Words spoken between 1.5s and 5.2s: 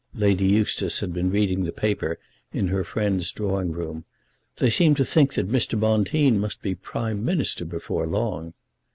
the paper in her friend's drawing room. "They seem to